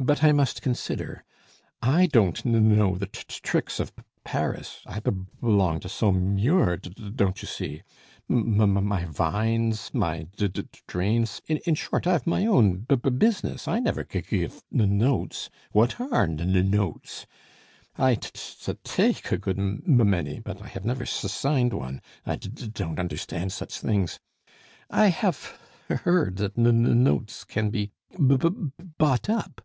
But 0.00 0.22
I 0.22 0.32
must 0.32 0.60
consider. 0.60 1.24
I 1.80 2.04
don't 2.06 2.36
k 2.36 2.42
k 2.42 2.50
know 2.50 2.94
the 2.98 3.06
t 3.06 3.22
t 3.26 3.40
tricks 3.42 3.80
of 3.80 3.94
P 3.96 4.02
P 4.02 4.08
Paris. 4.22 4.80
I 4.84 5.00
b 5.00 5.10
b 5.12 5.24
belong 5.40 5.80
to 5.80 5.88
Sau 5.88 6.08
m 6.08 6.36
mur, 6.36 6.76
d 6.76 6.90
d 6.90 7.08
don't 7.14 7.40
you 7.40 7.48
see? 7.48 7.82
M 8.28 8.60
m 8.60 8.84
my 8.84 9.06
vines, 9.06 9.94
my 9.94 10.24
d 10.36 10.48
d 10.48 10.68
drains 10.86 11.40
in 11.46 11.74
short, 11.76 12.06
I've 12.06 12.26
my 12.26 12.44
own 12.44 12.78
b 12.80 12.96
b 12.96 13.08
business. 13.08 13.66
I 13.66 13.78
never 13.78 14.04
g 14.04 14.20
g 14.20 14.40
give 14.40 14.62
n 14.70 14.80
n 14.82 14.98
notes. 14.98 15.48
What 15.72 15.98
are 15.98 16.24
n 16.24 16.38
n 16.40 16.70
notes? 16.70 17.26
I 17.96 18.16
t 18.16 18.30
t 18.34 18.74
take 18.84 19.32
a 19.32 19.38
good 19.38 19.58
m 19.58 19.82
m 19.86 20.10
many, 20.10 20.38
but 20.38 20.60
I 20.60 20.66
have 20.68 20.84
never 20.84 21.04
s 21.04 21.24
s 21.24 21.32
signed 21.32 21.72
one. 21.72 22.02
I 22.26 22.36
d 22.36 22.50
d 22.50 22.66
don't 22.68 22.98
understand 22.98 23.52
such 23.52 23.78
things. 23.80 24.20
I 24.90 25.06
have 25.08 25.56
h 25.88 25.94
h 25.94 25.98
heard 26.00 26.38
say 26.40 26.48
that 26.48 26.58
n 26.58 26.66
n 26.84 27.04
notes 27.04 27.36
c 27.36 27.40
c 27.40 27.46
can 27.54 27.70
be 27.70 27.92
b 28.14 28.36
b 28.36 28.50
bought 28.98 29.30
up." 29.30 29.62